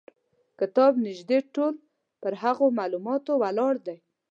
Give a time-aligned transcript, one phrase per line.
[0.59, 1.73] کتاب نیژدې ټول
[2.21, 3.97] پر هغو معلوماتو ولاړ دی.